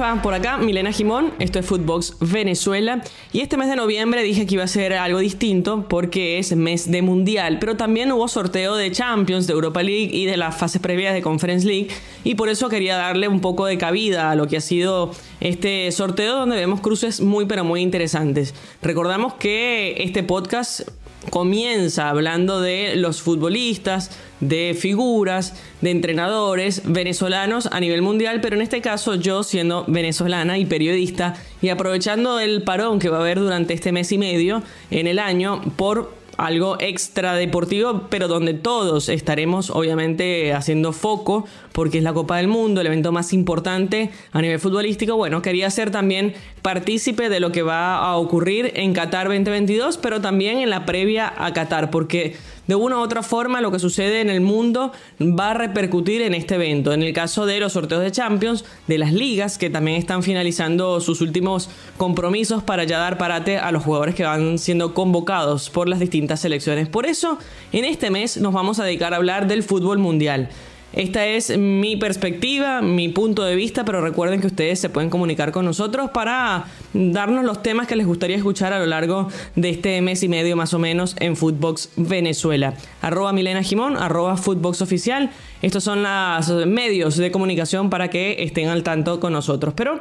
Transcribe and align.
va? 0.00 0.22
Por 0.22 0.34
acá, 0.34 0.56
Milena 0.56 0.92
Jimón, 0.92 1.32
esto 1.38 1.58
es 1.58 1.66
Footbox 1.66 2.16
Venezuela. 2.20 3.02
Y 3.32 3.40
este 3.40 3.56
mes 3.56 3.68
de 3.68 3.76
noviembre 3.76 4.22
dije 4.22 4.46
que 4.46 4.54
iba 4.54 4.64
a 4.64 4.68
ser 4.68 4.94
algo 4.94 5.18
distinto 5.18 5.86
porque 5.88 6.38
es 6.38 6.56
mes 6.56 6.90
de 6.90 7.02
mundial, 7.02 7.58
pero 7.60 7.76
también 7.76 8.10
hubo 8.12 8.26
sorteo 8.26 8.76
de 8.76 8.90
Champions, 8.90 9.46
de 9.46 9.52
Europa 9.52 9.82
League 9.82 10.10
y 10.12 10.24
de 10.24 10.36
las 10.36 10.56
fases 10.56 10.80
previas 10.80 11.12
de 11.12 11.22
Conference 11.22 11.66
League. 11.66 11.88
Y 12.24 12.34
por 12.34 12.48
eso 12.48 12.68
quería 12.68 12.96
darle 12.96 13.28
un 13.28 13.40
poco 13.40 13.66
de 13.66 13.78
cabida 13.78 14.30
a 14.30 14.34
lo 14.34 14.46
que 14.46 14.56
ha 14.56 14.60
sido 14.60 15.10
este 15.40 15.90
sorteo, 15.92 16.36
donde 16.36 16.56
vemos 16.56 16.80
cruces 16.80 17.20
muy, 17.20 17.44
pero 17.44 17.64
muy 17.64 17.82
interesantes. 17.82 18.54
Recordamos 18.82 19.34
que 19.34 20.02
este 20.02 20.22
podcast 20.22 20.88
comienza 21.30 22.10
hablando 22.10 22.60
de 22.60 22.96
los 22.96 23.22
futbolistas, 23.22 24.10
de 24.40 24.76
figuras, 24.78 25.54
de 25.80 25.90
entrenadores 25.90 26.82
venezolanos 26.84 27.68
a 27.72 27.80
nivel 27.80 28.02
mundial, 28.02 28.40
pero 28.40 28.56
en 28.56 28.62
este 28.62 28.80
caso 28.80 29.14
yo 29.14 29.42
siendo 29.42 29.84
venezolana 29.86 30.58
y 30.58 30.66
periodista 30.66 31.34
y 31.62 31.68
aprovechando 31.68 32.40
el 32.40 32.62
parón 32.62 32.98
que 32.98 33.08
va 33.08 33.18
a 33.18 33.20
haber 33.20 33.38
durante 33.38 33.74
este 33.74 33.92
mes 33.92 34.10
y 34.12 34.18
medio 34.18 34.62
en 34.90 35.06
el 35.06 35.18
año 35.18 35.62
por 35.76 36.19
algo 36.40 36.76
extra 36.80 37.34
deportivo, 37.34 38.06
pero 38.08 38.26
donde 38.26 38.54
todos 38.54 39.08
estaremos 39.10 39.70
obviamente 39.70 40.54
haciendo 40.54 40.92
foco, 40.92 41.44
porque 41.72 41.98
es 41.98 42.04
la 42.04 42.14
Copa 42.14 42.38
del 42.38 42.48
Mundo, 42.48 42.80
el 42.80 42.86
evento 42.86 43.12
más 43.12 43.32
importante 43.32 44.10
a 44.32 44.40
nivel 44.40 44.58
futbolístico. 44.58 45.16
Bueno, 45.16 45.42
quería 45.42 45.68
ser 45.70 45.90
también 45.90 46.32
partícipe 46.62 47.28
de 47.28 47.40
lo 47.40 47.52
que 47.52 47.62
va 47.62 47.98
a 47.98 48.16
ocurrir 48.16 48.72
en 48.74 48.94
Qatar 48.94 49.28
2022, 49.28 49.98
pero 49.98 50.20
también 50.20 50.58
en 50.58 50.70
la 50.70 50.86
previa 50.86 51.32
a 51.36 51.52
Qatar, 51.52 51.90
porque 51.90 52.36
de 52.70 52.76
una 52.76 52.98
u 52.98 53.00
otra 53.00 53.24
forma 53.24 53.60
lo 53.60 53.72
que 53.72 53.80
sucede 53.80 54.20
en 54.20 54.30
el 54.30 54.40
mundo 54.40 54.92
va 55.20 55.50
a 55.50 55.54
repercutir 55.54 56.22
en 56.22 56.34
este 56.34 56.54
evento. 56.54 56.92
En 56.92 57.02
el 57.02 57.12
caso 57.12 57.44
de 57.44 57.58
los 57.58 57.72
sorteos 57.72 58.00
de 58.00 58.12
Champions, 58.12 58.64
de 58.86 58.96
las 58.96 59.12
ligas 59.12 59.58
que 59.58 59.70
también 59.70 59.96
están 59.96 60.22
finalizando 60.22 61.00
sus 61.00 61.20
últimos 61.20 61.68
compromisos 61.96 62.62
para 62.62 62.84
ya 62.84 62.98
dar 62.98 63.18
parate 63.18 63.58
a 63.58 63.72
los 63.72 63.82
jugadores 63.82 64.14
que 64.14 64.22
van 64.22 64.56
siendo 64.56 64.94
convocados 64.94 65.68
por 65.68 65.88
las 65.88 65.98
distintas 65.98 66.38
selecciones. 66.38 66.88
Por 66.88 67.06
eso, 67.06 67.38
en 67.72 67.84
este 67.84 68.08
mes 68.08 68.36
nos 68.36 68.52
vamos 68.52 68.78
a 68.78 68.84
dedicar 68.84 69.14
a 69.14 69.16
hablar 69.16 69.48
del 69.48 69.64
fútbol 69.64 69.98
mundial. 69.98 70.48
Esta 70.92 71.24
es 71.24 71.56
mi 71.56 71.96
perspectiva, 71.96 72.82
mi 72.82 73.08
punto 73.08 73.44
de 73.44 73.54
vista, 73.54 73.84
pero 73.84 74.00
recuerden 74.00 74.40
que 74.40 74.48
ustedes 74.48 74.80
se 74.80 74.88
pueden 74.88 75.08
comunicar 75.08 75.52
con 75.52 75.64
nosotros 75.64 76.10
para 76.10 76.64
darnos 76.92 77.44
los 77.44 77.62
temas 77.62 77.86
que 77.86 77.94
les 77.94 78.06
gustaría 78.06 78.36
escuchar 78.36 78.72
a 78.72 78.80
lo 78.80 78.86
largo 78.86 79.28
de 79.54 79.70
este 79.70 80.00
mes 80.02 80.22
y 80.24 80.28
medio 80.28 80.56
más 80.56 80.74
o 80.74 80.80
menos 80.80 81.14
en 81.20 81.36
Footbox 81.36 81.90
Venezuela. 81.96 82.74
Arroba 83.02 83.32
Milena 83.32 83.62
Jimón, 83.62 83.96
arroba 83.96 84.34
Oficial. 84.34 85.30
Estos 85.62 85.84
son 85.84 86.02
los 86.02 86.66
medios 86.66 87.16
de 87.16 87.30
comunicación 87.30 87.88
para 87.88 88.08
que 88.08 88.42
estén 88.42 88.68
al 88.68 88.82
tanto 88.82 89.20
con 89.20 89.32
nosotros. 89.32 89.74
Pero 89.76 90.00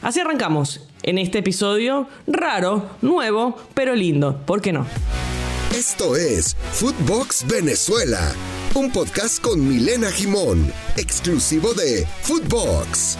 así 0.00 0.20
arrancamos 0.20 0.86
en 1.02 1.18
este 1.18 1.38
episodio 1.38 2.06
raro, 2.28 2.88
nuevo, 3.02 3.56
pero 3.74 3.96
lindo. 3.96 4.40
¿Por 4.46 4.60
qué 4.60 4.72
no? 4.72 4.86
Esto 5.74 6.14
es 6.14 6.56
Footbox 6.72 7.46
Venezuela 7.48 8.32
un 8.74 8.90
podcast 8.90 9.40
con 9.40 9.66
Milena 9.66 10.10
Jimón, 10.10 10.72
exclusivo 10.96 11.74
de 11.74 12.06
Footbox. 12.22 13.16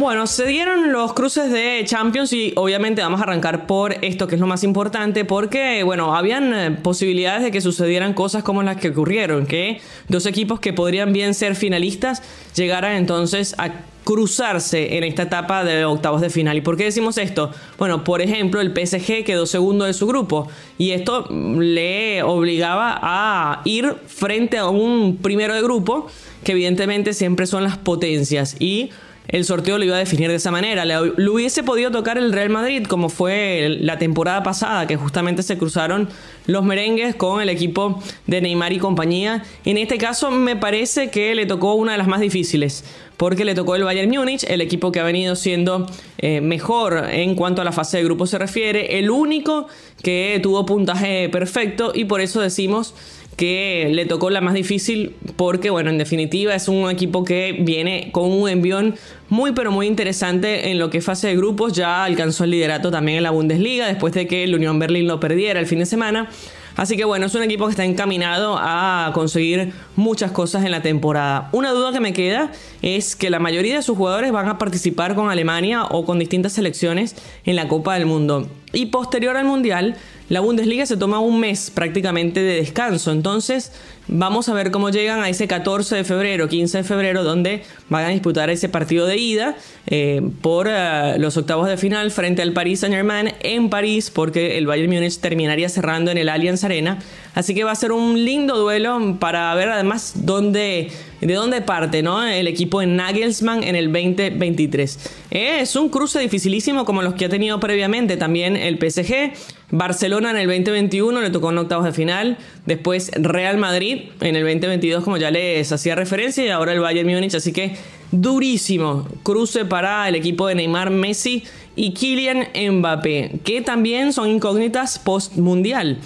Bueno, 0.00 0.26
se 0.26 0.46
dieron 0.46 0.92
los 0.92 1.12
cruces 1.12 1.52
de 1.52 1.82
Champions 1.84 2.32
y 2.32 2.54
obviamente 2.56 3.02
vamos 3.02 3.20
a 3.20 3.24
arrancar 3.24 3.66
por 3.66 4.02
esto 4.02 4.26
que 4.26 4.36
es 4.36 4.40
lo 4.40 4.46
más 4.46 4.64
importante 4.64 5.26
porque, 5.26 5.82
bueno, 5.82 6.16
habían 6.16 6.54
eh, 6.54 6.70
posibilidades 6.70 7.42
de 7.42 7.50
que 7.50 7.60
sucedieran 7.60 8.14
cosas 8.14 8.42
como 8.42 8.62
las 8.62 8.78
que 8.78 8.88
ocurrieron, 8.88 9.44
que 9.44 9.82
dos 10.08 10.24
equipos 10.24 10.58
que 10.58 10.72
podrían 10.72 11.12
bien 11.12 11.34
ser 11.34 11.54
finalistas 11.54 12.22
llegaran 12.56 12.96
entonces 12.96 13.54
a 13.58 13.72
cruzarse 14.04 14.96
en 14.96 15.04
esta 15.04 15.24
etapa 15.24 15.64
de 15.64 15.84
octavos 15.84 16.22
de 16.22 16.30
final. 16.30 16.56
¿Y 16.56 16.62
por 16.62 16.78
qué 16.78 16.84
decimos 16.84 17.18
esto? 17.18 17.50
Bueno, 17.76 18.02
por 18.02 18.22
ejemplo, 18.22 18.62
el 18.62 18.72
PSG 18.72 19.22
quedó 19.22 19.44
segundo 19.44 19.84
de 19.84 19.92
su 19.92 20.06
grupo 20.06 20.48
y 20.78 20.92
esto 20.92 21.28
le 21.28 22.22
obligaba 22.22 22.98
a 23.02 23.60
ir 23.66 23.96
frente 24.06 24.56
a 24.56 24.66
un 24.66 25.18
primero 25.18 25.54
de 25.54 25.60
grupo 25.60 26.06
que 26.42 26.52
evidentemente 26.52 27.12
siempre 27.12 27.46
son 27.46 27.64
las 27.64 27.76
potencias 27.76 28.56
y 28.58 28.88
el 29.32 29.44
sorteo 29.44 29.78
lo 29.78 29.84
iba 29.84 29.96
a 29.96 29.98
definir 29.98 30.28
de 30.28 30.36
esa 30.36 30.50
manera. 30.50 30.84
Le, 30.84 31.30
hubiese 31.30 31.62
podido 31.62 31.90
tocar 31.90 32.18
el 32.18 32.32
Real 32.32 32.50
Madrid 32.50 32.84
como 32.86 33.08
fue 33.08 33.78
la 33.80 33.98
temporada 33.98 34.42
pasada, 34.42 34.86
que 34.86 34.96
justamente 34.96 35.42
se 35.42 35.56
cruzaron 35.56 36.08
los 36.46 36.64
merengues 36.64 37.14
con 37.14 37.40
el 37.40 37.48
equipo 37.48 38.02
de 38.26 38.40
Neymar 38.40 38.72
y 38.72 38.78
compañía. 38.78 39.44
En 39.64 39.78
este 39.78 39.98
caso 39.98 40.30
me 40.30 40.56
parece 40.56 41.10
que 41.10 41.34
le 41.34 41.46
tocó 41.46 41.74
una 41.74 41.92
de 41.92 41.98
las 41.98 42.08
más 42.08 42.20
difíciles, 42.20 42.84
porque 43.20 43.44
le 43.44 43.54
tocó 43.54 43.76
el 43.76 43.84
Bayern 43.84 44.10
Múnich, 44.10 44.44
el 44.48 44.62
equipo 44.62 44.90
que 44.90 44.98
ha 44.98 45.04
venido 45.04 45.36
siendo 45.36 45.84
eh, 46.16 46.40
mejor 46.40 47.04
en 47.10 47.34
cuanto 47.34 47.60
a 47.60 47.66
la 47.66 47.70
fase 47.70 47.98
de 47.98 48.04
grupo 48.04 48.26
se 48.26 48.38
refiere, 48.38 48.98
el 48.98 49.10
único 49.10 49.66
que 50.02 50.40
tuvo 50.42 50.64
puntaje 50.64 51.28
perfecto 51.28 51.92
y 51.94 52.06
por 52.06 52.22
eso 52.22 52.40
decimos 52.40 52.94
que 53.36 53.90
le 53.92 54.06
tocó 54.06 54.30
la 54.30 54.40
más 54.40 54.54
difícil 54.54 55.16
porque, 55.36 55.68
bueno, 55.68 55.90
en 55.90 55.98
definitiva 55.98 56.54
es 56.54 56.66
un 56.66 56.90
equipo 56.90 57.22
que 57.22 57.58
viene 57.60 58.08
con 58.10 58.32
un 58.32 58.48
envión 58.48 58.94
muy 59.28 59.52
pero 59.52 59.70
muy 59.70 59.86
interesante 59.86 60.70
en 60.70 60.78
lo 60.78 60.88
que 60.88 60.98
es 60.98 61.04
fase 61.04 61.28
de 61.28 61.36
grupos. 61.36 61.74
Ya 61.74 62.04
alcanzó 62.04 62.44
el 62.44 62.52
liderato 62.52 62.90
también 62.90 63.18
en 63.18 63.24
la 63.24 63.32
Bundesliga 63.32 63.86
después 63.86 64.14
de 64.14 64.26
que 64.26 64.44
el 64.44 64.54
Unión 64.54 64.78
Berlín 64.78 65.06
lo 65.06 65.20
perdiera 65.20 65.60
el 65.60 65.66
fin 65.66 65.80
de 65.80 65.86
semana. 65.86 66.30
Así 66.76 66.96
que 66.96 67.04
bueno, 67.04 67.26
es 67.26 67.34
un 67.34 67.42
equipo 67.42 67.66
que 67.66 67.72
está 67.72 67.84
encaminado 67.84 68.56
a 68.58 69.10
conseguir 69.14 69.72
muchas 69.96 70.30
cosas 70.30 70.64
en 70.64 70.70
la 70.70 70.82
temporada. 70.82 71.48
Una 71.52 71.70
duda 71.72 71.92
que 71.92 72.00
me 72.00 72.12
queda 72.12 72.52
es 72.82 73.16
que 73.16 73.30
la 73.30 73.38
mayoría 73.38 73.76
de 73.76 73.82
sus 73.82 73.96
jugadores 73.96 74.32
van 74.32 74.48
a 74.48 74.58
participar 74.58 75.14
con 75.14 75.30
Alemania 75.30 75.84
o 75.84 76.04
con 76.04 76.18
distintas 76.18 76.52
selecciones 76.52 77.16
en 77.44 77.56
la 77.56 77.68
Copa 77.68 77.94
del 77.94 78.06
Mundo. 78.06 78.48
Y 78.72 78.86
posterior 78.86 79.36
al 79.36 79.46
Mundial, 79.46 79.96
la 80.30 80.38
Bundesliga 80.38 80.86
se 80.86 80.96
toma 80.96 81.18
un 81.18 81.40
mes 81.40 81.72
prácticamente 81.72 82.40
de 82.40 82.54
descanso. 82.54 83.10
Entonces, 83.10 83.72
vamos 84.06 84.48
a 84.48 84.54
ver 84.54 84.70
cómo 84.70 84.90
llegan 84.90 85.24
a 85.24 85.28
ese 85.28 85.48
14 85.48 85.96
de 85.96 86.04
febrero, 86.04 86.48
15 86.48 86.78
de 86.78 86.84
febrero, 86.84 87.24
donde 87.24 87.64
van 87.88 88.04
a 88.04 88.08
disputar 88.10 88.48
ese 88.48 88.68
partido 88.68 89.06
de 89.06 89.16
ida 89.16 89.56
eh, 89.88 90.22
por 90.40 90.68
eh, 90.70 91.16
los 91.18 91.36
octavos 91.36 91.66
de 91.66 91.76
final 91.76 92.12
frente 92.12 92.42
al 92.42 92.52
Paris 92.52 92.78
Saint-Germain 92.78 93.34
en 93.40 93.70
París, 93.70 94.12
porque 94.12 94.56
el 94.56 94.68
Bayern 94.68 94.92
Múnich 94.92 95.18
terminaría 95.18 95.68
cerrando 95.68 96.12
en 96.12 96.18
el 96.18 96.28
Allianz 96.28 96.62
Arena. 96.62 97.00
Así 97.34 97.52
que 97.52 97.64
va 97.64 97.72
a 97.72 97.76
ser 97.76 97.90
un 97.90 98.24
lindo 98.24 98.56
duelo 98.56 99.16
para 99.18 99.52
ver 99.56 99.68
además 99.68 100.12
dónde, 100.14 100.92
de 101.20 101.34
dónde 101.34 101.60
parte 101.60 102.02
¿no? 102.02 102.22
el 102.24 102.46
equipo 102.46 102.82
en 102.82 102.96
Nagelsmann 102.96 103.62
en 103.62 103.76
el 103.76 103.92
2023. 103.92 104.98
Es 105.30 105.76
un 105.76 105.88
cruce 105.88 106.18
dificilísimo 106.18 106.84
como 106.84 107.02
los 107.02 107.14
que 107.14 107.26
ha 107.26 107.28
tenido 107.28 107.60
previamente 107.60 108.16
también 108.16 108.56
el 108.56 108.78
PSG. 108.78 109.32
Barcelona 109.70 110.30
en 110.30 110.38
el 110.38 110.46
2021 110.46 111.20
le 111.20 111.30
tocó 111.30 111.50
en 111.50 111.58
octavos 111.58 111.84
de 111.84 111.92
final. 111.92 112.38
Después 112.66 113.10
Real 113.14 113.58
Madrid 113.58 114.10
en 114.20 114.36
el 114.36 114.42
2022, 114.42 115.04
como 115.04 115.16
ya 115.16 115.30
les 115.30 115.70
hacía 115.70 115.94
referencia. 115.94 116.44
Y 116.44 116.48
ahora 116.48 116.72
el 116.72 116.80
Bayern 116.80 117.08
Múnich. 117.08 117.34
Así 117.34 117.52
que 117.52 117.76
durísimo 118.10 119.06
cruce 119.22 119.64
para 119.64 120.08
el 120.08 120.14
equipo 120.14 120.48
de 120.48 120.56
Neymar, 120.56 120.90
Messi 120.90 121.44
y 121.76 121.92
Kylian 121.92 122.48
Mbappé, 122.72 123.40
que 123.44 123.62
también 123.62 124.12
son 124.12 124.28
incógnitas 124.28 124.98
post-mundial. 124.98 125.98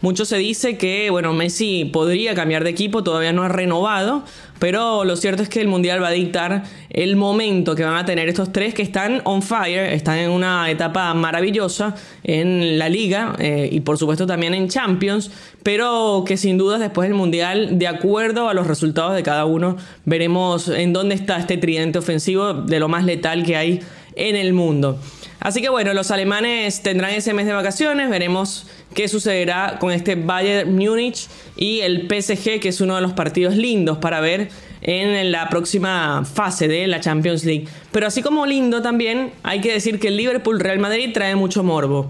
Mucho 0.00 0.24
se 0.24 0.38
dice 0.38 0.78
que, 0.78 1.10
bueno, 1.10 1.34
Messi 1.34 1.84
podría 1.84 2.34
cambiar 2.34 2.64
de 2.64 2.70
equipo, 2.70 3.04
todavía 3.04 3.34
no 3.34 3.42
ha 3.42 3.48
renovado, 3.48 4.24
pero 4.60 5.04
lo 5.04 5.16
cierto 5.16 5.42
es 5.42 5.48
que 5.48 5.60
el 5.60 5.66
Mundial 5.66 6.00
va 6.00 6.08
a 6.08 6.12
dictar 6.12 6.62
el 6.90 7.16
momento 7.16 7.74
que 7.74 7.82
van 7.82 7.96
a 7.96 8.04
tener 8.04 8.28
estos 8.28 8.52
tres 8.52 8.74
que 8.74 8.82
están 8.82 9.22
on 9.24 9.42
fire, 9.42 9.92
están 9.92 10.18
en 10.18 10.30
una 10.30 10.70
etapa 10.70 11.12
maravillosa 11.14 11.96
en 12.22 12.78
la 12.78 12.88
liga 12.88 13.34
eh, 13.38 13.68
y 13.72 13.80
por 13.80 13.98
supuesto 13.98 14.26
también 14.26 14.54
en 14.54 14.68
Champions, 14.68 15.30
pero 15.62 16.24
que 16.26 16.36
sin 16.36 16.58
duda 16.58 16.78
después 16.78 17.08
del 17.08 17.16
Mundial, 17.16 17.78
de 17.78 17.88
acuerdo 17.88 18.48
a 18.48 18.54
los 18.54 18.66
resultados 18.66 19.14
de 19.14 19.22
cada 19.22 19.46
uno, 19.46 19.78
veremos 20.04 20.68
en 20.68 20.92
dónde 20.92 21.14
está 21.14 21.38
este 21.38 21.56
tridente 21.56 21.98
ofensivo 21.98 22.52
de 22.52 22.78
lo 22.78 22.88
más 22.88 23.04
letal 23.04 23.44
que 23.44 23.56
hay 23.56 23.80
en 24.14 24.36
el 24.36 24.52
mundo. 24.52 25.00
Así 25.40 25.62
que 25.62 25.70
bueno, 25.70 25.94
los 25.94 26.10
alemanes 26.10 26.82
tendrán 26.82 27.12
ese 27.12 27.32
mes 27.32 27.46
de 27.46 27.52
vacaciones, 27.52 28.10
veremos 28.10 28.66
qué 28.94 29.08
sucederá 29.08 29.78
con 29.80 29.90
este 29.90 30.14
Bayern 30.14 30.76
Múnich 30.76 31.28
y 31.56 31.80
el 31.80 32.06
PSG, 32.08 32.60
que 32.60 32.68
es 32.68 32.80
uno 32.82 32.96
de 32.96 33.00
los 33.00 33.14
partidos 33.14 33.56
lindos 33.56 33.98
para 33.98 34.20
ver 34.20 34.50
en 34.82 35.32
la 35.32 35.48
próxima 35.48 36.24
fase 36.24 36.68
de 36.68 36.86
la 36.86 37.00
Champions 37.00 37.44
League. 37.44 37.68
Pero 37.90 38.06
así 38.06 38.22
como 38.22 38.44
lindo 38.44 38.82
también, 38.82 39.32
hay 39.42 39.60
que 39.60 39.72
decir 39.72 39.98
que 39.98 40.08
el 40.08 40.16
Liverpool 40.16 40.60
Real 40.60 40.78
Madrid 40.78 41.10
trae 41.12 41.34
mucho 41.36 41.62
morbo. 41.62 42.08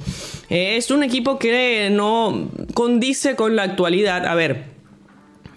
Es 0.49 0.91
un 0.91 1.03
equipo 1.03 1.39
que 1.39 1.89
no 1.91 2.51
condice 2.75 3.37
con 3.37 3.55
la 3.55 3.63
actualidad. 3.63 4.27
A 4.27 4.35
ver, 4.35 4.65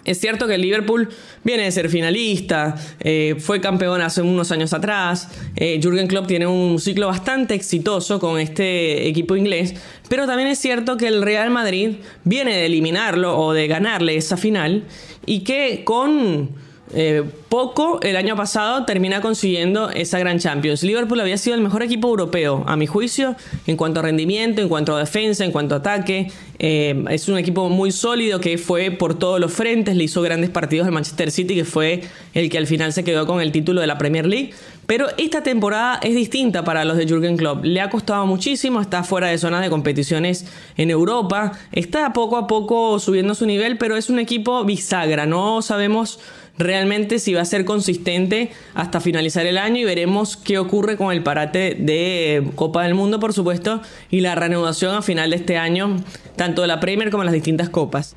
es 0.06 0.20
cierto 0.20 0.48
que 0.48 0.56
el 0.56 0.62
Liverpool 0.62 1.10
viene 1.44 1.64
de 1.64 1.72
ser 1.72 1.90
finalista, 1.90 2.76
eh, 3.00 3.36
fue 3.40 3.62
campeón 3.62 4.02
hace 4.02 4.22
unos 4.22 4.52
años 4.52 4.74
atrás, 4.74 5.30
eh, 5.56 5.80
Jürgen 5.82 6.08
Klopp 6.08 6.28
tiene 6.28 6.48
un 6.48 6.80
ciclo 6.80 7.08
bastante 7.08 7.54
exitoso 7.54 8.20
con 8.20 8.40
este 8.40 9.08
equipo 9.08 9.36
inglés, 9.36 9.76
pero 10.10 10.26
también 10.26 10.50
es 10.50 10.60
cierto 10.60 10.98
que 10.98 11.08
el 11.08 11.22
Real 11.22 11.50
Madrid 11.50 11.98
viene 12.24 12.56
de 12.56 12.66
eliminarlo 12.66 13.38
o 13.38 13.54
de 13.54 13.68
ganarle 13.68 14.16
esa 14.16 14.38
final 14.38 14.84
y 15.26 15.42
que 15.42 15.84
con 15.84 16.63
eh, 16.96 17.24
poco 17.50 18.00
el 18.02 18.16
año 18.16 18.36
pasado 18.36 18.86
termina 18.86 19.22
consiguiendo 19.22 19.90
esa 19.90 20.20
gran 20.20 20.40
Champions. 20.40 20.84
Liverpool 20.84 21.20
había 21.20 21.38
sido 21.38 21.56
el 21.56 21.62
mejor 21.62 21.84
equipo 21.84 22.08
europeo, 22.08 22.64
a 22.68 22.76
mi 22.76 22.88
juicio, 22.88 23.36
en 23.68 23.78
cuanto 23.78 24.00
a 24.00 24.04
rendimiento, 24.04 24.62
en 24.62 24.70
cuanto 24.70 24.96
a 24.96 25.00
defensa, 25.00 25.46
en 25.46 25.52
cuanto 25.52 25.76
a 25.76 25.80
ataque. 25.80 26.32
Eh, 26.60 27.04
es 27.10 27.28
un 27.28 27.38
equipo 27.38 27.70
muy 27.70 27.92
sólido 27.92 28.40
que 28.40 28.58
fue 28.58 28.92
por 28.92 29.18
todos 29.18 29.40
los 29.40 29.52
frentes, 29.52 29.96
le 29.96 30.06
hizo 30.06 30.22
grandes 30.22 30.50
partidos 30.50 30.88
al 30.88 30.94
Manchester 30.94 31.32
City, 31.32 31.56
que 31.56 31.66
fue 31.66 32.02
el 32.34 32.50
que 32.50 32.58
al 32.58 32.68
final 32.68 32.94
se 32.94 33.04
quedó 33.04 33.26
con 33.26 33.42
el 33.42 33.52
título 33.52 33.82
de 33.82 33.88
la 33.88 33.98
Premier 33.98 34.26
League. 34.26 34.54
Pero 34.86 35.08
esta 35.18 35.44
temporada 35.44 36.00
es 36.04 36.14
distinta 36.14 36.64
para 36.64 36.84
los 36.84 36.98
de 36.98 37.08
Jürgen 37.08 37.38
Klopp. 37.38 37.64
Le 37.64 37.80
ha 37.80 37.90
costado 37.90 38.26
muchísimo, 38.26 38.82
está 38.82 39.04
fuera 39.04 39.28
de 39.28 39.38
zonas 39.38 39.62
de 39.62 39.70
competiciones 39.70 40.46
en 40.76 40.90
Europa, 40.90 41.54
está 41.72 42.12
poco 42.12 42.38
a 42.38 42.48
poco 42.48 43.00
subiendo 43.00 43.34
su 43.34 43.46
nivel, 43.46 43.78
pero 43.78 43.96
es 43.96 44.10
un 44.10 44.20
equipo 44.20 44.64
bisagra. 44.66 45.26
No 45.26 45.62
sabemos 45.62 46.20
realmente 46.58 47.20
si 47.20 47.34
va 47.34 47.42
a 47.42 47.46
ser 47.46 47.66
consistente 47.66 48.52
hasta 48.74 49.00
finalizar 49.00 49.46
el 49.46 49.58
año 49.58 49.78
y 49.78 49.84
veremos 49.84 50.38
qué 50.38 50.58
ocurre 50.58 50.98
con 50.98 51.12
el 51.12 51.24
parate 51.24 51.76
de 51.80 52.52
Copa 52.56 52.84
del 52.84 52.94
Mundo, 52.94 53.20
por 53.20 53.34
supuesto, 53.34 53.82
y 54.10 54.22
la 54.22 54.36
reanudación 54.36 54.96
a 54.96 55.02
final 55.02 55.32
de 55.32 55.38
este 55.38 55.58
año, 55.58 55.98
tanto 56.36 56.62
de 56.62 56.68
la 56.68 56.80
Premier 56.80 57.10
como 57.10 57.24
las 57.24 57.34
distintas 57.34 57.70
copas. 57.70 58.16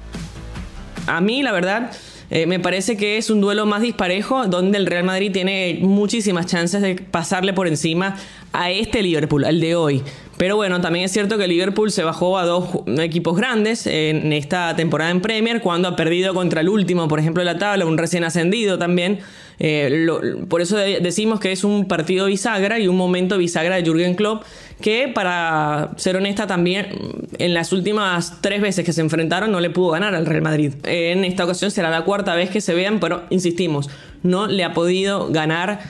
A 1.06 1.20
mí, 1.20 1.42
la 1.42 1.52
verdad, 1.52 1.92
eh, 2.30 2.46
me 2.46 2.58
parece 2.58 2.96
que 2.96 3.18
es 3.18 3.30
un 3.30 3.40
duelo 3.40 3.66
más 3.66 3.82
disparejo, 3.82 4.46
donde 4.46 4.78
el 4.78 4.86
Real 4.86 5.04
Madrid 5.04 5.30
tiene 5.32 5.78
muchísimas 5.80 6.46
chances 6.46 6.82
de 6.82 6.96
pasarle 6.96 7.52
por 7.52 7.68
encima 7.68 8.16
a 8.52 8.70
este 8.70 9.02
Liverpool, 9.02 9.44
al 9.44 9.60
de 9.60 9.76
hoy. 9.76 10.02
Pero 10.36 10.56
bueno, 10.56 10.80
también 10.80 11.06
es 11.06 11.12
cierto 11.12 11.38
que 11.38 11.48
Liverpool 11.48 11.90
se 11.90 12.02
bajó 12.02 12.36
a 12.38 12.44
dos 12.44 12.68
equipos 12.98 13.36
grandes 13.36 13.86
en 13.86 14.32
esta 14.32 14.76
temporada 14.76 15.10
en 15.10 15.22
Premier, 15.22 15.62
cuando 15.62 15.88
ha 15.88 15.96
perdido 15.96 16.34
contra 16.34 16.60
el 16.60 16.68
último, 16.68 17.08
por 17.08 17.18
ejemplo, 17.18 17.40
de 17.40 17.46
la 17.46 17.58
tabla, 17.58 17.86
un 17.86 17.96
recién 17.96 18.22
ascendido 18.22 18.78
también. 18.78 19.20
Eh, 19.58 20.06
por 20.50 20.60
eso 20.60 20.76
decimos 20.76 21.40
que 21.40 21.52
es 21.52 21.64
un 21.64 21.88
partido 21.88 22.26
bisagra 22.26 22.78
y 22.78 22.88
un 22.88 22.96
momento 22.96 23.38
bisagra 23.38 23.76
de 23.76 23.82
Jürgen 23.82 24.14
Klopp, 24.14 24.44
que 24.82 25.08
para 25.08 25.92
ser 25.96 26.16
honesta 26.16 26.46
también 26.46 26.88
en 27.38 27.54
las 27.54 27.72
últimas 27.72 28.42
tres 28.42 28.60
veces 28.60 28.84
que 28.84 28.92
se 28.92 29.00
enfrentaron 29.00 29.50
no 29.50 29.60
le 29.60 29.70
pudo 29.70 29.92
ganar 29.92 30.14
al 30.14 30.26
Real 30.26 30.42
Madrid. 30.42 30.74
En 30.84 31.24
esta 31.24 31.44
ocasión 31.44 31.70
será 31.70 31.88
la 31.88 32.02
cuarta 32.04 32.34
vez 32.34 32.50
que 32.50 32.60
se 32.60 32.74
vean, 32.74 33.00
pero 33.00 33.22
insistimos, 33.30 33.88
no 34.22 34.46
le 34.46 34.64
ha 34.64 34.74
podido 34.74 35.28
ganar 35.28 35.80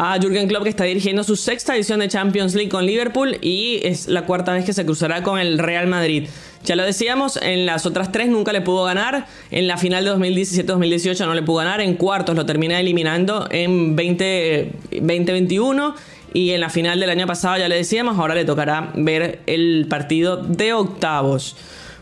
a 0.00 0.16
Jürgen 0.20 0.46
Klopp 0.46 0.62
que 0.62 0.68
está 0.68 0.84
dirigiendo 0.84 1.24
su 1.24 1.34
sexta 1.34 1.74
edición 1.74 1.98
de 1.98 2.06
Champions 2.06 2.54
League 2.54 2.70
con 2.70 2.86
Liverpool 2.86 3.36
y 3.42 3.80
es 3.82 4.06
la 4.06 4.26
cuarta 4.26 4.52
vez 4.52 4.64
que 4.64 4.72
se 4.72 4.86
cruzará 4.86 5.24
con 5.24 5.40
el 5.40 5.58
Real 5.58 5.88
Madrid. 5.88 6.28
Ya 6.62 6.76
lo 6.76 6.84
decíamos, 6.84 7.36
en 7.42 7.66
las 7.66 7.84
otras 7.84 8.12
tres 8.12 8.28
nunca 8.28 8.52
le 8.52 8.60
pudo 8.60 8.84
ganar, 8.84 9.26
en 9.50 9.66
la 9.66 9.76
final 9.76 10.04
de 10.04 10.12
2017-2018 10.12 11.26
no 11.26 11.34
le 11.34 11.42
pudo 11.42 11.56
ganar, 11.56 11.80
en 11.80 11.94
cuartos 11.96 12.36
lo 12.36 12.46
termina 12.46 12.78
eliminando 12.78 13.48
en 13.50 13.96
2021 13.96 15.94
y 16.32 16.50
en 16.50 16.60
la 16.60 16.70
final 16.70 17.00
del 17.00 17.10
año 17.10 17.26
pasado 17.26 17.58
ya 17.58 17.68
le 17.68 17.74
decíamos, 17.74 18.20
ahora 18.20 18.36
le 18.36 18.44
tocará 18.44 18.92
ver 18.94 19.40
el 19.46 19.86
partido 19.90 20.36
de 20.36 20.74
octavos. 20.74 21.56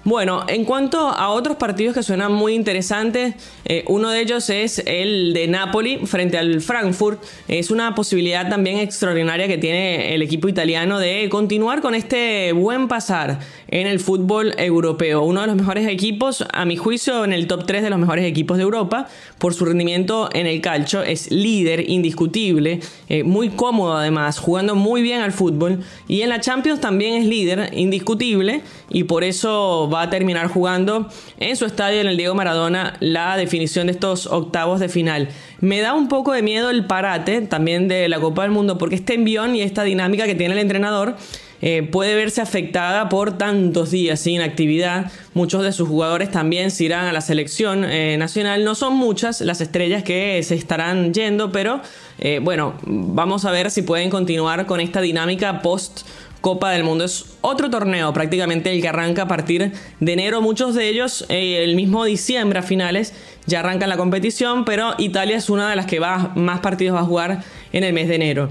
Bueno, 0.06 0.44
en 0.46 0.64
cuanto 0.64 1.08
a 1.08 1.30
otros 1.30 1.56
partidos 1.56 1.92
que 1.92 2.04
suenan 2.04 2.32
muy 2.32 2.54
interesantes, 2.54 3.34
eh, 3.64 3.82
uno 3.88 4.10
de 4.10 4.20
ellos 4.20 4.48
es 4.50 4.80
el 4.86 5.32
de 5.34 5.48
Napoli 5.48 6.06
frente 6.06 6.38
al 6.38 6.60
Frankfurt. 6.60 7.20
Es 7.48 7.72
una 7.72 7.92
posibilidad 7.96 8.48
también 8.48 8.78
extraordinaria 8.78 9.48
que 9.48 9.58
tiene 9.58 10.14
el 10.14 10.22
equipo 10.22 10.46
italiano 10.46 11.00
de 11.00 11.28
continuar 11.28 11.82
con 11.82 11.96
este 11.96 12.52
buen 12.52 12.86
pasar 12.86 13.40
en 13.68 13.86
el 13.86 14.00
fútbol 14.00 14.54
europeo. 14.58 15.22
Uno 15.22 15.40
de 15.40 15.46
los 15.48 15.56
mejores 15.56 15.86
equipos, 15.88 16.44
a 16.52 16.64
mi 16.64 16.76
juicio, 16.76 17.24
en 17.24 17.32
el 17.32 17.46
top 17.46 17.66
3 17.66 17.82
de 17.82 17.90
los 17.90 17.98
mejores 17.98 18.24
equipos 18.24 18.56
de 18.56 18.62
Europa, 18.62 19.08
por 19.38 19.54
su 19.54 19.64
rendimiento 19.64 20.28
en 20.32 20.46
el 20.46 20.60
calcio. 20.60 21.02
Es 21.02 21.30
líder 21.30 21.88
indiscutible, 21.88 22.80
eh, 23.08 23.24
muy 23.24 23.50
cómodo 23.50 23.96
además, 23.96 24.38
jugando 24.38 24.74
muy 24.74 25.02
bien 25.02 25.20
al 25.20 25.32
fútbol. 25.32 25.80
Y 26.08 26.22
en 26.22 26.28
la 26.28 26.40
Champions 26.40 26.80
también 26.80 27.14
es 27.14 27.26
líder 27.26 27.70
indiscutible 27.72 28.62
y 28.90 29.04
por 29.04 29.24
eso 29.24 29.88
va 29.92 30.02
a 30.02 30.10
terminar 30.10 30.48
jugando 30.48 31.08
en 31.38 31.56
su 31.56 31.64
estadio 31.64 32.00
en 32.00 32.06
el 32.06 32.16
Diego 32.16 32.34
Maradona 32.34 32.96
la 33.00 33.36
definición 33.36 33.86
de 33.86 33.92
estos 33.92 34.26
octavos 34.26 34.80
de 34.80 34.88
final. 34.88 35.28
Me 35.60 35.80
da 35.80 35.94
un 35.94 36.08
poco 36.08 36.32
de 36.32 36.42
miedo 36.42 36.70
el 36.70 36.86
parate 36.86 37.40
también 37.42 37.88
de 37.88 38.08
la 38.08 38.20
Copa 38.20 38.42
del 38.42 38.52
Mundo 38.52 38.78
porque 38.78 38.94
este 38.94 39.14
envión 39.14 39.56
y 39.56 39.62
esta 39.62 39.82
dinámica 39.82 40.26
que 40.26 40.34
tiene 40.34 40.54
el 40.54 40.60
entrenador 40.60 41.16
eh, 41.62 41.82
puede 41.82 42.14
verse 42.14 42.40
afectada 42.40 43.08
por 43.08 43.38
tantos 43.38 43.90
días 43.90 44.20
sin 44.20 44.40
actividad. 44.40 45.10
Muchos 45.34 45.62
de 45.62 45.72
sus 45.72 45.88
jugadores 45.88 46.30
también 46.30 46.70
se 46.70 46.84
irán 46.84 47.06
a 47.06 47.12
la 47.12 47.20
selección 47.20 47.84
eh, 47.84 48.16
nacional. 48.18 48.64
No 48.64 48.74
son 48.74 48.94
muchas 48.94 49.40
las 49.40 49.60
estrellas 49.60 50.02
que 50.02 50.42
se 50.42 50.54
estarán 50.54 51.14
yendo, 51.14 51.52
pero 51.52 51.80
eh, 52.18 52.40
bueno, 52.42 52.74
vamos 52.84 53.44
a 53.44 53.50
ver 53.50 53.70
si 53.70 53.82
pueden 53.82 54.10
continuar 54.10 54.66
con 54.66 54.80
esta 54.80 55.00
dinámica 55.00 55.62
post 55.62 56.02
Copa 56.42 56.70
del 56.70 56.84
Mundo. 56.84 57.04
Es 57.04 57.36
otro 57.40 57.70
torneo 57.70 58.12
prácticamente 58.12 58.70
el 58.70 58.80
que 58.80 58.88
arranca 58.88 59.22
a 59.22 59.28
partir 59.28 59.72
de 59.98 60.12
enero. 60.12 60.42
Muchos 60.42 60.74
de 60.74 60.88
ellos 60.88 61.24
el 61.28 61.74
mismo 61.74 62.04
diciembre 62.04 62.60
a 62.60 62.62
finales 62.62 63.14
ya 63.46 63.60
arrancan 63.60 63.88
la 63.88 63.96
competición, 63.96 64.64
pero 64.64 64.94
Italia 64.98 65.36
es 65.36 65.50
una 65.50 65.68
de 65.70 65.76
las 65.76 65.86
que 65.86 65.98
va, 65.98 66.32
más 66.36 66.60
partidos 66.60 66.96
va 66.96 67.00
a 67.00 67.04
jugar 67.04 67.42
en 67.72 67.82
el 67.82 67.92
mes 67.92 68.06
de 68.08 68.14
enero. 68.16 68.50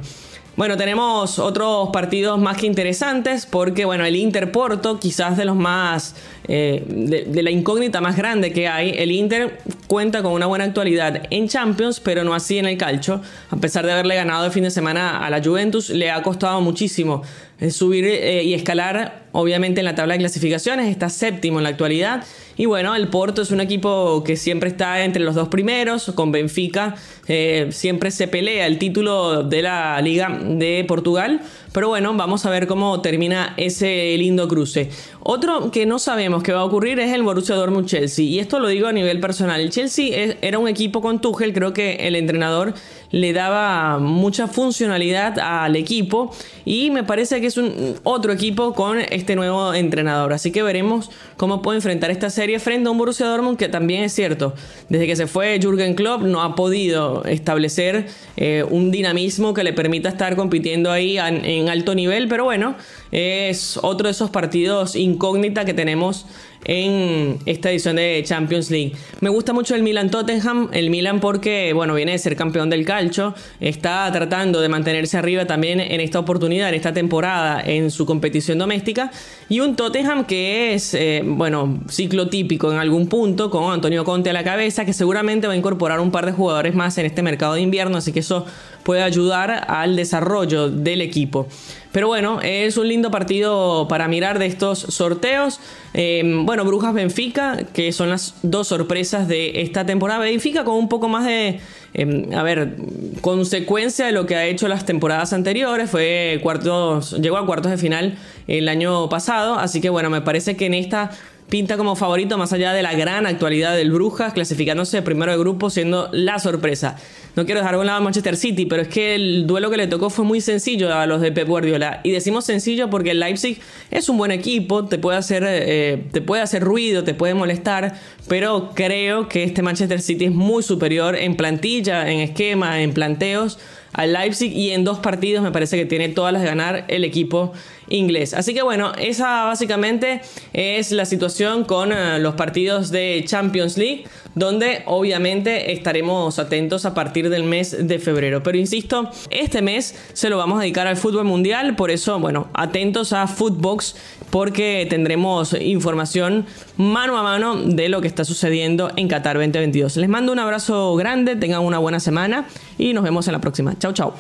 Bueno, 0.58 0.78
tenemos 0.78 1.38
otros 1.38 1.90
partidos 1.92 2.40
más 2.40 2.56
que 2.56 2.66
interesantes 2.66 3.46
porque, 3.46 3.84
bueno, 3.84 4.06
el 4.06 4.16
Inter 4.16 4.54
Porto, 4.54 5.02
quizás 5.02 5.36
de 5.36 5.44
los 5.44 5.58
más, 5.58 6.16
eh, 6.48 6.82
de, 6.88 7.44
la 7.44 7.52
incógnita 7.52 8.00
más 8.00 8.16
grande 8.16 8.54
que 8.54 8.70
hay, 8.70 8.92
el 8.92 9.12
Inter 9.12 9.60
cuenta 9.88 10.24
con 10.24 10.32
una 10.32 10.46
buena 10.46 10.64
actualidad 10.64 11.24
en 11.30 11.50
Champions, 11.50 12.00
pero 12.00 12.24
no 12.24 12.34
así 12.34 12.58
en 12.58 12.68
el 12.68 12.78
calcio. 12.78 13.22
A 13.50 13.58
pesar 13.58 13.86
de 13.86 13.92
haberle 13.92 14.16
ganado 14.16 14.46
el 14.46 14.52
fin 14.54 14.64
de 14.64 14.72
semana 14.72 15.26
a 15.26 15.30
la 15.30 15.44
Juventus, 15.44 15.90
le 15.90 16.10
ha 16.10 16.24
costado 16.24 16.62
muchísimo 16.62 17.22
eh, 17.60 17.70
subir 17.70 18.06
eh, 18.06 18.44
y 18.44 18.54
escalar, 18.54 19.25
obviamente 19.36 19.82
en 19.82 19.86
la 19.86 19.96
tabla 19.96 20.14
de 20.14 20.20
clasificaciones, 20.20 20.90
está 20.90 21.10
séptimo 21.10 21.60
en 21.60 21.64
la 21.64 21.70
actualidad. 21.70 22.24
Y 22.58 22.66
bueno, 22.66 22.96
el 22.96 23.10
Porto 23.10 23.42
es 23.42 23.52
un 23.52 23.60
equipo 23.60 24.24
que 24.24 24.38
siempre 24.38 24.70
está 24.70 25.04
entre 25.04 25.24
los 25.24 25.36
dos 25.36 25.50
primeros, 25.50 26.12
con 26.16 26.32
Benfica, 26.32 26.96
eh, 27.28 27.68
siempre 27.72 28.12
se 28.12 28.30
pelea 28.30 28.66
el 28.66 28.78
título 28.78 29.44
de 29.44 29.62
la 29.62 30.02
Liga 30.02 30.30
de 30.30 30.86
Portugal. 30.88 31.42
Pero 31.76 31.90
bueno, 31.90 32.14
vamos 32.14 32.46
a 32.46 32.50
ver 32.50 32.68
cómo 32.68 33.02
termina 33.02 33.54
ese 33.58 34.16
lindo 34.18 34.48
cruce. 34.48 34.90
Otro 35.20 35.72
que 35.72 35.86
no 35.86 36.00
sabemos 36.00 36.42
qué 36.42 36.54
va 36.54 36.62
a 36.62 36.64
ocurrir 36.64 37.02
es 37.02 37.12
el 37.12 37.22
Borussia 37.22 37.54
Dortmund-Chelsea. 37.56 38.24
Y 38.24 38.40
esto 38.40 38.60
lo 38.60 38.70
digo 38.70 38.88
a 38.88 38.94
nivel 38.94 39.20
personal. 39.20 39.60
El 39.60 39.72
Chelsea 39.72 40.38
era 40.42 40.58
un 40.58 40.70
equipo 40.70 41.02
con 41.02 41.20
Tuchel, 41.20 41.52
creo 41.52 41.74
que 41.74 42.08
el 42.08 42.16
entrenador 42.16 42.76
le 43.12 43.34
daba 43.34 44.00
mucha 44.00 44.48
funcionalidad 44.48 45.40
al 45.40 45.76
equipo 45.76 46.32
y 46.66 46.92
me 46.92 47.04
parece 47.04 47.40
que 47.40 47.48
es 47.48 47.58
un 47.58 47.96
otro 48.04 48.34
equipo 48.34 48.74
con 48.74 49.00
este 49.00 49.36
nuevo 49.36 49.74
entrenador. 49.74 50.32
Así 50.34 50.52
que 50.52 50.64
veremos 50.64 51.10
cómo 51.38 51.62
puede 51.62 51.78
enfrentar 51.78 52.12
esta 52.12 52.30
serie 52.30 52.60
frente 52.60 52.88
a 52.88 52.92
un 52.92 52.98
Borussia 52.98 53.26
Dortmund 53.26 53.58
que 53.58 53.70
también 53.70 54.04
es 54.04 54.14
cierto, 54.14 54.54
desde 54.90 55.08
que 55.08 55.16
se 55.16 55.28
fue 55.28 55.60
Jürgen 55.62 55.96
Klopp 55.96 56.24
no 56.24 56.42
ha 56.42 56.56
podido 56.56 57.24
establecer 57.26 58.08
eh, 58.38 58.66
un 58.70 58.92
dinamismo 58.92 59.54
que 59.54 59.64
le 59.64 59.74
permita 59.74 60.10
estar 60.10 60.36
compitiendo 60.36 60.92
ahí 60.92 61.18
en 61.18 61.65
alto 61.70 61.96
nivel, 61.96 62.28
pero 62.28 62.44
bueno, 62.44 62.76
es 63.12 63.78
otro 63.82 64.08
de 64.08 64.12
esos 64.12 64.30
partidos 64.30 64.96
incógnita 64.96 65.66
que 65.66 65.74
tenemos 65.74 66.26
en 66.66 67.38
esta 67.46 67.72
edición 67.72 67.96
de 67.96 68.22
Champions 68.26 68.70
League. 68.72 68.94
Me 69.22 69.30
gusta 69.30 69.54
mucho 69.54 69.76
el 69.76 69.84
Milan 69.84 70.10
Tottenham, 70.10 70.70
el 70.74 70.90
Milan 70.90 71.20
porque 71.20 71.74
bueno, 71.74 71.94
viene 71.94 72.12
de 72.14 72.18
ser 72.18 72.36
campeón 72.36 72.70
del 72.70 72.86
calcio, 72.86 73.34
está 73.60 74.12
tratando 74.12 74.62
de 74.62 74.70
mantenerse 74.70 75.18
arriba 75.18 75.46
también 75.46 75.80
en 75.80 76.02
esta 76.02 76.20
oportunidad, 76.20 76.70
en 76.70 76.76
esta 76.76 76.94
temporada 76.94 77.62
en 77.64 77.92
su 77.92 78.06
competición 78.06 78.58
doméstica 78.58 79.12
y 79.48 79.60
un 79.60 79.76
Tottenham 79.76 80.26
que 80.26 80.74
es 80.74 80.94
eh, 80.94 81.22
bueno, 81.24 81.80
ciclo 81.88 82.28
típico 82.28 82.72
en 82.72 82.80
algún 82.80 83.08
punto 83.08 83.50
con 83.50 83.72
Antonio 83.72 84.04
Conte 84.04 84.32
a 84.32 84.34
la 84.34 84.44
cabeza 84.44 84.86
que 84.86 84.94
seguramente 84.94 85.48
va 85.48 85.54
a 85.54 85.58
incorporar 85.58 86.00
un 86.00 86.12
par 86.12 86.26
de 86.26 86.32
jugadores 86.32 86.74
más 86.74 86.98
en 86.98 87.06
este 87.06 87.22
mercado 87.22 87.54
de 87.54 87.62
invierno, 87.62 87.98
así 87.98 88.12
que 88.12 88.20
eso 88.20 88.46
puede 88.84 89.04
ayudar 89.04 89.66
al 89.68 89.96
desarrollo 89.96 90.70
del 90.70 91.02
equipo. 91.02 91.48
Pero 91.96 92.10
bueno, 92.10 92.42
es 92.42 92.76
un 92.76 92.90
lindo 92.90 93.10
partido 93.10 93.88
para 93.88 94.10
mirar 94.10 94.38
de 94.38 94.48
estos 94.48 94.80
sorteos. 94.80 95.62
Em, 95.94 96.46
bueno, 96.46 96.66
Brujas 96.66 96.94
Benfica, 96.94 97.60
que 97.72 97.94
son 97.94 98.10
las 98.10 98.36
dos 98.44 98.68
sorpresas 98.68 99.30
de 99.30 99.62
esta 99.62 99.86
temporada. 99.86 100.20
Benfica 100.20 100.66
con 100.66 100.76
un 100.76 100.90
poco 100.90 101.08
más 101.08 101.26
de, 101.26 101.62
em, 101.94 102.34
a 102.34 102.44
ver, 102.44 102.76
consecuencia 103.22 104.08
de 104.08 104.12
lo 104.12 104.26
que 104.26 104.36
ha 104.36 104.46
hecho 104.46 104.68
las 104.68 104.86
temporadas 104.86 105.32
anteriores. 105.32 105.90
Fue 105.90 106.42
cuartos, 106.44 107.14
llegó 107.22 107.38
a 107.38 107.46
cuartos 107.46 107.72
de 107.72 107.78
final 107.78 108.18
el 108.46 108.68
año 108.68 109.08
pasado. 109.08 109.56
Así 109.56 109.80
que 109.80 109.88
bueno, 109.88 110.10
me 110.10 110.20
parece 110.20 110.58
que 110.58 110.66
en 110.66 110.74
esta 110.74 111.12
pinta 111.50 111.78
como 111.78 111.96
favorito 111.96 112.38
más 112.38 112.54
allá 112.54 112.74
de 112.74 112.82
la 112.82 112.94
gran 112.94 113.26
actualidad 113.28 113.76
del 113.76 113.92
Brujas, 113.92 114.34
clasificándose 114.34 115.02
primero 115.02 115.32
de 115.32 115.38
grupo, 115.38 115.70
siendo 115.70 116.10
la 116.12 116.40
sorpresa. 116.40 116.98
No 117.36 117.46
quiero 117.46 117.60
dejar 117.60 117.76
a 117.76 117.80
un 117.80 117.86
lado 117.86 118.00
a 118.00 118.02
Manchester 118.02 118.38
City, 118.38 118.66
pero 118.66 118.82
es 118.82 118.88
que 118.88 119.14
el 119.14 119.46
duelo 119.46 119.70
que 119.70 119.78
le 119.78 119.88
tocó 119.88 120.10
fue 120.10 120.24
muy 120.24 120.42
sencillo 120.42 120.94
a 120.94 121.06
los 121.06 121.22
de 121.22 121.32
Pep 121.32 121.48
Guardiola. 121.48 122.00
Y 122.04 122.12
decimos 122.12 122.46
sencillo 122.46 122.90
porque 122.90 123.12
el 123.12 123.20
Leipzig 123.20 123.60
es 123.92 124.08
un 124.08 124.18
buen 124.18 124.32
equipo, 124.32 124.86
te 124.86 124.98
puede 124.98 125.18
hacer, 125.18 125.44
eh, 125.46 126.06
te 126.12 126.22
puede 126.22 126.42
hacer 126.42 126.64
ruido, 126.64 127.04
te 127.04 127.14
puede 127.14 127.34
molestar, 127.34 127.96
pero 128.30 128.72
creo 128.74 129.28
que 129.28 129.44
este 129.44 129.62
Manchester 129.62 130.02
City 130.02 130.26
es 130.26 130.32
muy 130.32 130.64
superior 130.64 131.16
en 131.16 131.36
plantilla, 131.36 132.10
en 132.10 132.22
esquema, 132.22 132.82
en 132.82 132.94
planteos 132.94 133.60
al 133.96 134.14
Leipzig 134.14 134.52
y 134.52 134.72
en 134.72 134.84
dos 134.84 135.00
partidos 135.00 135.44
me 135.44 135.52
parece 135.52 135.78
que 135.78 135.86
tiene 135.86 136.10
todas 136.10 136.34
las 136.34 136.42
de 136.42 136.48
ganar 136.48 136.86
el 136.90 137.04
equipo 137.04 137.54
inglés. 137.88 138.34
Así 138.34 138.54
que 138.54 138.62
bueno, 138.62 138.92
esa 138.98 139.46
básicamente 139.46 140.22
es 140.54 140.92
la 140.92 141.06
situación 141.06 141.64
con 141.64 141.92
eh, 141.92 142.20
los 142.20 142.36
partidos 142.36 142.92
de 142.92 143.24
Champions 143.26 143.78
League, 143.78 144.06
donde 144.34 144.84
obviamente 144.86 145.72
estaremos 145.72 146.40
atentos 146.40 146.86
a 146.86 146.94
partir 146.94 147.30
del 147.30 147.44
mes 147.44 147.88
de 147.88 148.00
febrero. 148.00 148.44
Pero 148.44 148.58
insisto, 148.58 149.10
este 149.30 149.62
mes 149.62 149.96
se 150.14 150.30
lo 150.30 150.38
vamos 150.38 150.58
a 150.58 150.62
dedicar 150.62 150.88
al 150.88 150.98
fútbol 150.98 151.26
mundial, 151.26 151.76
por 151.76 151.92
eso, 151.92 152.20
bueno, 152.20 152.48
atentos 152.54 153.14
a 153.14 153.28
Footbox 153.28 153.96
porque 154.30 154.86
tendremos 154.90 155.54
información 155.54 156.46
mano 156.76 157.18
a 157.18 157.24
mano 157.24 157.56
de 157.56 157.88
lo 157.88 158.02
que 158.02 158.08
está 158.08 158.26
sucediendo 158.26 158.92
en 158.98 159.08
Qatar 159.08 159.38
2022. 159.38 159.96
Les 159.98 160.10
mando 160.10 160.34
un 160.34 160.40
abrazo 160.40 160.96
grande, 160.96 161.36
tengan 161.36 161.62
una 161.62 161.78
buena 161.78 162.00
semana 162.02 162.48
y 162.78 162.94
nos 162.94 163.04
vemos 163.04 163.28
en 163.28 163.34
la 163.34 163.42
próxima. 163.42 163.78
Chau, 163.78 163.94
chau. 163.94 164.14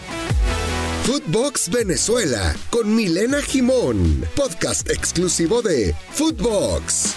Footbox 1.04 1.70
Venezuela 1.70 2.56
con 2.72 2.96
Milena 2.96 3.40
Jimón, 3.42 4.26
podcast 4.36 4.90
exclusivo 4.90 5.62
de 5.62 5.94
Footbox. 6.12 7.16